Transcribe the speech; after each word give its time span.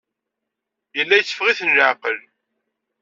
Yella 0.97 1.15
yetteffeɣ-iten 1.17 1.75
leɛqel. 1.77 2.19